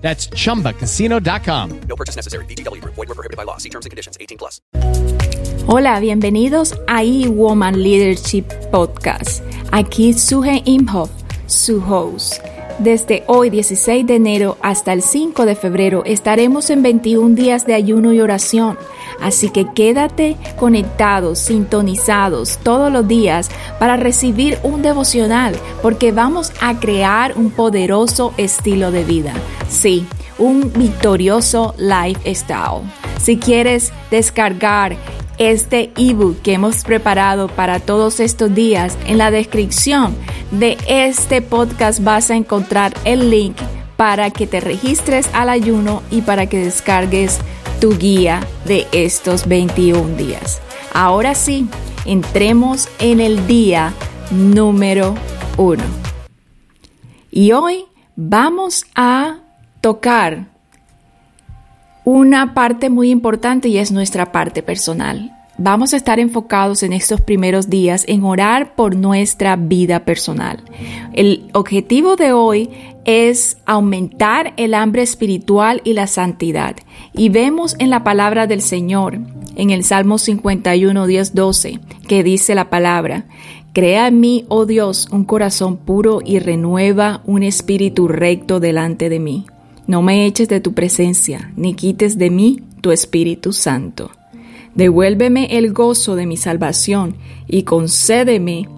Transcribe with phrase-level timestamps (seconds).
[0.00, 1.80] That's chumbacasino.com.
[1.88, 2.44] No purchase necessary.
[2.46, 2.82] BGW.
[2.84, 3.58] Void were prohibited by law.
[3.58, 4.16] See terms and conditions.
[4.20, 4.60] 18 plus.
[5.66, 9.44] Hola, bienvenidos a E-Woman Leadership Podcast.
[9.70, 11.10] Aquí Suhe Imhoff,
[11.46, 12.42] su host.
[12.78, 17.74] Desde hoy, 16 de enero, hasta el 5 de febrero, estaremos en 21 días de
[17.74, 18.78] ayuno y oración.
[19.20, 26.78] Así que quédate conectados, sintonizados todos los días para recibir un devocional, porque vamos a
[26.78, 29.32] crear un poderoso estilo de vida.
[29.68, 30.06] Sí,
[30.38, 32.82] un victorioso lifestyle.
[33.22, 34.96] Si quieres descargar
[35.38, 40.14] este ebook que hemos preparado para todos estos días, en la descripción
[40.50, 43.56] de este podcast vas a encontrar el link
[43.96, 47.38] para que te registres al ayuno y para que descargues
[47.80, 50.60] tu guía de estos 21 días.
[50.92, 51.66] Ahora sí,
[52.04, 53.94] entremos en el día
[54.30, 55.14] número
[55.56, 55.82] uno.
[57.30, 57.86] Y hoy
[58.16, 59.38] vamos a
[59.80, 60.48] tocar
[62.04, 65.34] una parte muy importante y es nuestra parte personal.
[65.56, 70.62] Vamos a estar enfocados en estos primeros días en orar por nuestra vida personal.
[71.12, 72.70] El objetivo de hoy
[73.10, 76.76] es aumentar el hambre espiritual y la santidad.
[77.12, 79.18] Y vemos en la palabra del Señor,
[79.56, 83.26] en el Salmo 51, 10, 12, que dice la palabra,
[83.72, 89.20] Crea en mí, oh Dios, un corazón puro y renueva un espíritu recto delante de
[89.20, 89.46] mí.
[89.86, 94.10] No me eches de tu presencia, ni quites de mí tu Espíritu Santo.
[94.74, 97.16] Devuélveme el gozo de mi salvación
[97.48, 98.68] y concédeme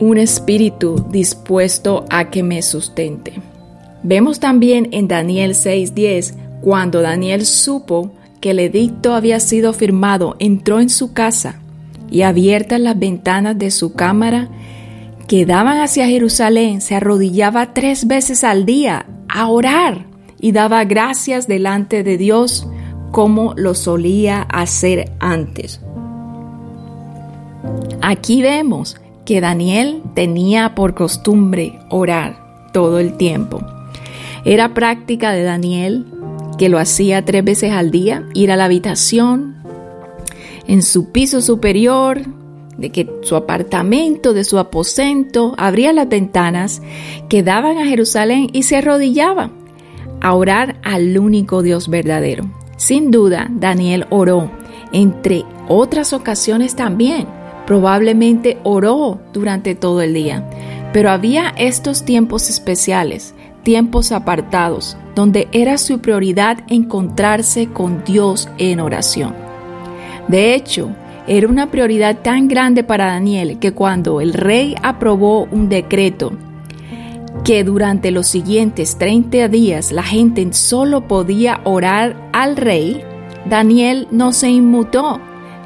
[0.00, 3.34] un espíritu dispuesto a que me sustente.
[4.02, 10.80] Vemos también en Daniel 6:10, cuando Daniel supo que el edicto había sido firmado, entró
[10.80, 11.60] en su casa
[12.10, 14.48] y abiertas las ventanas de su cámara
[15.28, 20.06] que daban hacia Jerusalén, se arrodillaba tres veces al día a orar
[20.40, 22.66] y daba gracias delante de Dios
[23.12, 25.80] como lo solía hacer antes.
[28.00, 28.96] Aquí vemos
[29.30, 33.60] que Daniel tenía por costumbre orar todo el tiempo.
[34.44, 36.04] Era práctica de Daniel
[36.58, 39.62] que lo hacía tres veces al día, ir a la habitación,
[40.66, 42.22] en su piso superior,
[42.76, 46.82] de que su apartamento, de su aposento, abría las ventanas
[47.28, 49.52] que daban a Jerusalén y se arrodillaba
[50.20, 52.50] a orar al único Dios verdadero.
[52.78, 54.50] Sin duda, Daniel oró,
[54.92, 57.39] entre otras ocasiones también.
[57.70, 60.44] Probablemente oró durante todo el día.
[60.92, 63.32] Pero había estos tiempos especiales,
[63.62, 69.36] tiempos apartados, donde era su prioridad encontrarse con Dios en oración.
[70.26, 70.90] De hecho,
[71.28, 76.32] era una prioridad tan grande para Daniel que cuando el rey aprobó un decreto
[77.44, 83.00] que durante los siguientes 30 días la gente solo podía orar al rey,
[83.48, 85.20] Daniel no se inmutó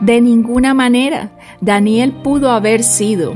[0.00, 1.30] de ninguna manera.
[1.60, 3.34] Daniel pudo haber sido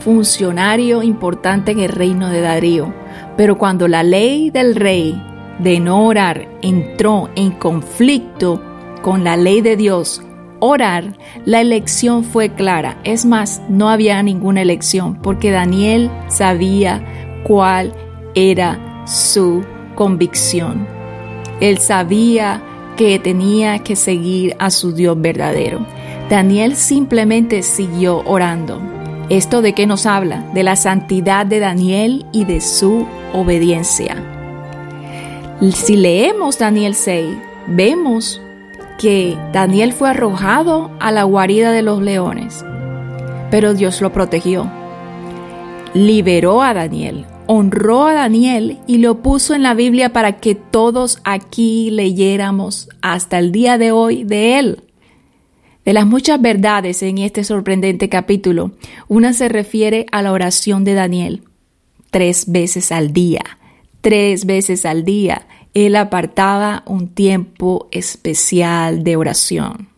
[0.00, 2.92] funcionario importante en el reino de Darío,
[3.36, 5.20] pero cuando la ley del rey
[5.58, 8.62] de no orar entró en conflicto
[9.00, 10.22] con la ley de Dios,
[10.60, 11.16] orar,
[11.46, 12.98] la elección fue clara.
[13.04, 17.02] Es más, no había ninguna elección porque Daniel sabía
[17.44, 17.94] cuál
[18.34, 20.86] era su convicción.
[21.60, 22.62] Él sabía
[22.96, 25.86] que tenía que seguir a su Dios verdadero.
[26.28, 28.80] Daniel simplemente siguió orando.
[29.28, 30.44] ¿Esto de qué nos habla?
[30.54, 34.16] De la santidad de Daniel y de su obediencia.
[35.72, 37.36] Si leemos Daniel 6,
[37.68, 38.40] vemos
[38.98, 42.64] que Daniel fue arrojado a la guarida de los leones,
[43.50, 44.70] pero Dios lo protegió.
[45.94, 51.20] Liberó a Daniel, honró a Daniel y lo puso en la Biblia para que todos
[51.24, 54.82] aquí leyéramos hasta el día de hoy de él.
[55.84, 58.72] De las muchas verdades en este sorprendente capítulo,
[59.08, 61.42] una se refiere a la oración de Daniel.
[62.10, 63.58] Tres veces al día,
[64.00, 69.88] tres veces al día, él apartaba un tiempo especial de oración.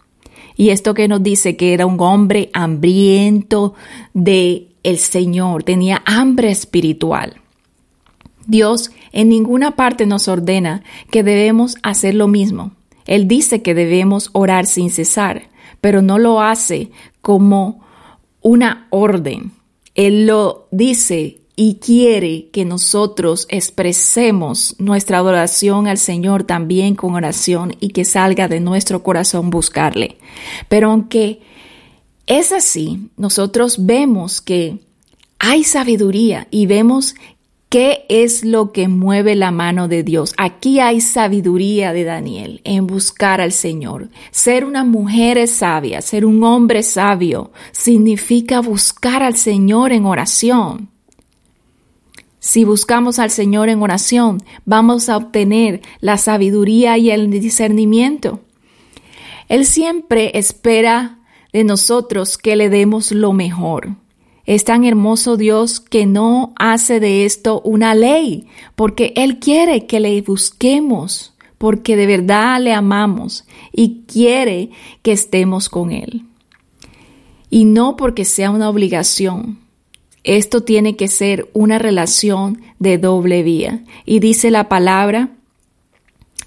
[0.56, 3.74] Y esto que nos dice que era un hombre hambriento
[4.14, 7.40] de el Señor, tenía hambre espiritual.
[8.46, 12.72] Dios en ninguna parte nos ordena que debemos hacer lo mismo.
[13.06, 15.48] Él dice que debemos orar sin cesar,
[15.84, 16.90] pero no lo hace
[17.20, 17.84] como
[18.40, 19.52] una orden.
[19.94, 27.76] Él lo dice y quiere que nosotros expresemos nuestra adoración al Señor también con oración
[27.80, 30.16] y que salga de nuestro corazón buscarle.
[30.70, 31.42] Pero aunque
[32.26, 34.78] es así, nosotros vemos que
[35.38, 37.14] hay sabiduría y vemos
[37.74, 40.32] ¿Qué es lo que mueve la mano de Dios?
[40.36, 44.10] Aquí hay sabiduría de Daniel en buscar al Señor.
[44.30, 50.88] Ser una mujer sabia, ser un hombre sabio, significa buscar al Señor en oración.
[52.38, 58.38] Si buscamos al Señor en oración, vamos a obtener la sabiduría y el discernimiento.
[59.48, 61.18] Él siempre espera
[61.52, 63.96] de nosotros que le demos lo mejor.
[64.46, 68.46] Es tan hermoso Dios que no hace de esto una ley,
[68.76, 74.70] porque Él quiere que le busquemos, porque de verdad le amamos y quiere
[75.02, 76.24] que estemos con Él.
[77.48, 79.60] Y no porque sea una obligación.
[80.24, 83.84] Esto tiene que ser una relación de doble vía.
[84.04, 85.30] Y dice la palabra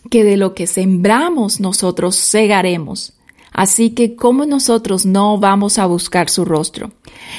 [0.09, 3.16] que de lo que sembramos nosotros segaremos.
[3.51, 6.91] Así que, ¿cómo nosotros no vamos a buscar su rostro?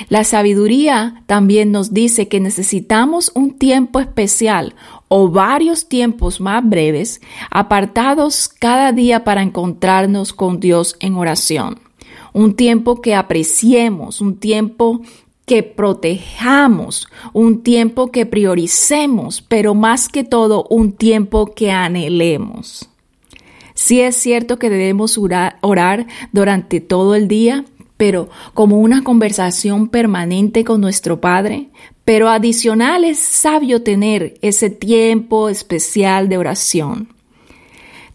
[0.08, 4.74] La sabiduría también nos dice que necesitamos un tiempo especial
[5.08, 7.20] o varios tiempos más breves,
[7.50, 11.80] apartados cada día para encontrarnos con Dios en oración.
[12.32, 15.00] Un tiempo que apreciemos, un tiempo
[15.46, 22.90] que protejamos, un tiempo que prioricemos, pero más que todo un tiempo que anhelemos.
[23.80, 27.64] Sí es cierto que debemos orar, durante todo el día,
[27.96, 31.68] pero como una conversación permanente con nuestro Padre.
[32.04, 37.14] Pero adicional es sabio tener ese tiempo especial de oración.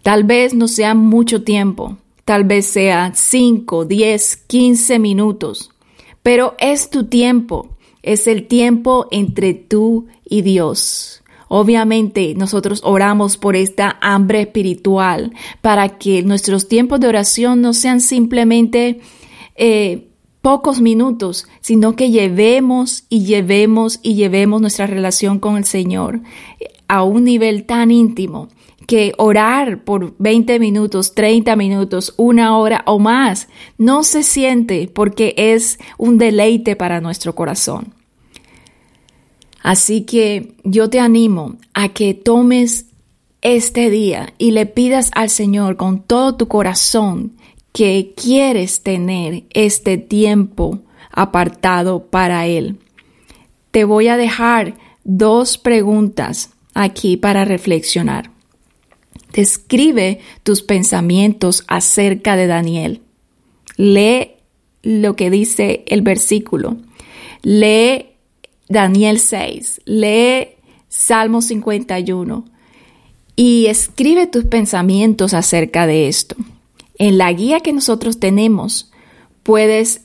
[0.01, 1.95] Tal vez no sea mucho tiempo,
[2.25, 5.71] tal vez sea 5, 10, 15 minutos,
[6.21, 7.69] pero es tu tiempo,
[8.01, 11.22] es el tiempo entre tú y Dios.
[11.47, 18.01] Obviamente nosotros oramos por esta hambre espiritual para que nuestros tiempos de oración no sean
[18.01, 19.01] simplemente
[19.55, 20.07] eh,
[20.41, 26.21] pocos minutos, sino que llevemos y llevemos y llevemos nuestra relación con el Señor
[26.87, 28.49] a un nivel tan íntimo
[28.85, 33.47] que orar por 20 minutos, 30 minutos, una hora o más
[33.77, 38.02] no se siente porque es un deleite para nuestro corazón.
[39.63, 42.88] Así que yo te animo a que tomes
[43.42, 47.38] este día y le pidas al Señor con todo tu corazón
[47.71, 50.81] que quieres tener este tiempo
[51.12, 52.77] apartado para Él.
[53.71, 54.75] Te voy a dejar
[55.06, 58.31] dos preguntas aquí para reflexionar.
[59.31, 63.01] Describe tus pensamientos acerca de Daniel.
[63.77, 64.31] Lee
[64.83, 66.77] lo que dice el versículo.
[67.42, 68.12] Lee
[68.69, 70.50] Daniel 6, lee
[70.88, 72.45] Salmo 51
[73.36, 76.36] y escribe tus pensamientos acerca de esto.
[76.98, 78.92] En la guía que nosotros tenemos,
[79.42, 80.01] puedes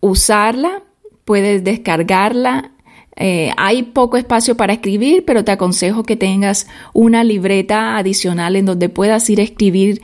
[0.00, 0.82] usarla,
[1.24, 2.72] puedes descargarla.
[3.16, 8.66] Eh, hay poco espacio para escribir, pero te aconsejo que tengas una libreta adicional en
[8.66, 10.02] donde puedas ir a escribir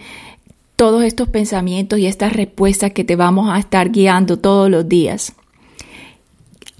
[0.76, 5.34] todos estos pensamientos y estas respuestas que te vamos a estar guiando todos los días.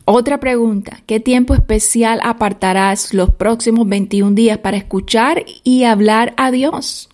[0.07, 6.51] Otra pregunta, ¿qué tiempo especial apartarás los próximos 21 días para escuchar y hablar a
[6.51, 7.09] Dios?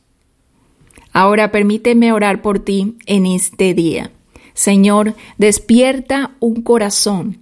[1.12, 4.10] Ahora permíteme orar por ti en este día.
[4.54, 7.38] Señor, despierta un corazón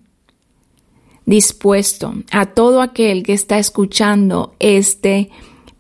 [1.25, 5.31] dispuesto a todo aquel que está escuchando este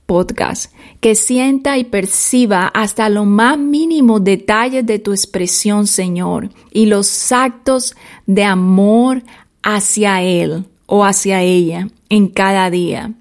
[0.06, 6.86] podcast, que sienta y perciba hasta lo más mínimo detalles de tu expresión, Señor, y
[6.86, 7.94] los actos
[8.26, 9.22] de amor,
[9.76, 13.12] hacia Él o hacia ella en cada día.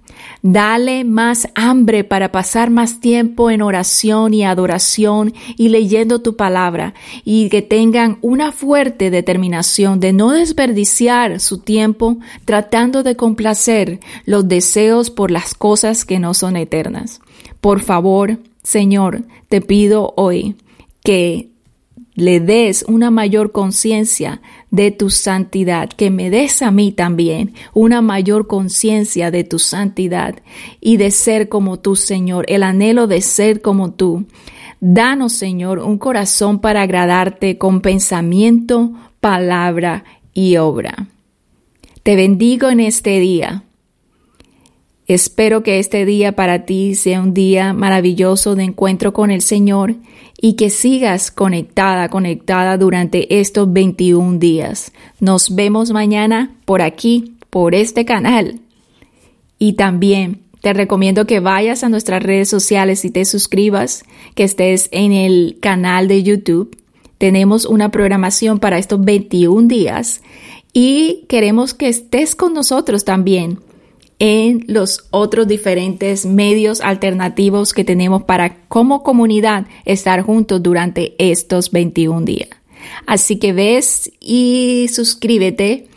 [0.42, 6.94] Dale más hambre para pasar más tiempo en oración y adoración y leyendo tu palabra
[7.26, 14.48] y que tengan una fuerte determinación de no desperdiciar su tiempo tratando de complacer los
[14.48, 17.20] deseos por las cosas que no son eternas.
[17.60, 20.56] Por favor, Señor, te pido hoy
[21.04, 21.50] que
[22.18, 28.02] le des una mayor conciencia de tu santidad, que me des a mí también una
[28.02, 30.36] mayor conciencia de tu santidad
[30.82, 34.26] y de ser como tú, Señor, el anhelo de ser como tú.
[34.80, 41.08] Danos, Señor, un corazón para agradarte con pensamiento, palabra y obra.
[42.04, 43.64] Te bendigo en este día
[45.08, 49.96] Espero que este día para ti sea un día maravilloso de encuentro con el Señor
[50.42, 54.92] y que sigas conectada, conectada durante estos 21 días.
[55.22, 58.60] Nos vemos mañana por aquí, por este canal.
[59.58, 64.04] Y también te recomiendo que vayas a nuestras redes sociales y te suscribas,
[64.36, 66.78] que estés en el canal de YouTube.
[67.18, 70.22] Tenemos una programación para estos 21 días
[70.74, 73.60] y queremos que estés con nosotros también
[74.20, 81.72] en los otros diferentes medios alternativos que tenemos para como comunidad estar juntos durante estos
[81.72, 82.50] 21 días.
[83.06, 85.88] Así que ves y suscríbete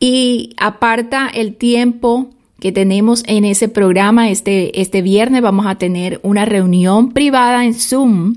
[0.00, 4.30] y aparta el tiempo que tenemos en ese programa.
[4.30, 8.34] Este, este viernes vamos a tener una reunión privada en Zoom.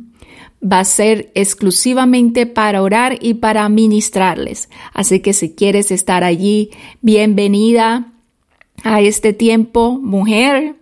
[0.64, 4.70] Va a ser exclusivamente para orar y para ministrarles.
[4.94, 6.70] Así que si quieres estar allí,
[7.02, 8.13] bienvenida
[8.84, 10.76] a este tiempo, mujer.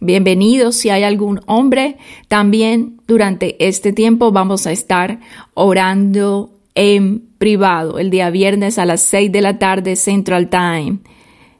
[0.00, 1.96] Bienvenido si hay algún hombre.
[2.28, 5.20] También durante este tiempo vamos a estar
[5.54, 10.98] orando en privado el día viernes a las 6 de la tarde Central Time.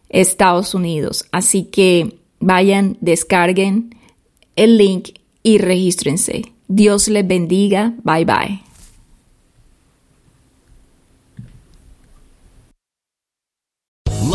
[0.09, 1.25] Estados Unidos.
[1.33, 3.97] Así que vayan, descarguen
[4.55, 5.09] el link
[5.43, 6.53] y regístrense.
[6.69, 7.95] Dios les bendiga.
[8.05, 8.66] Bye bye.